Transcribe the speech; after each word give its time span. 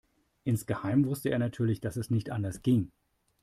Insgeheim 0.45 1.05
wusste 1.05 1.29
er 1.29 1.37
natürlich, 1.37 1.79
dass 1.79 1.95
es 1.95 2.09
nicht 2.09 2.31
anders 2.31 2.63
ging. 2.63 2.91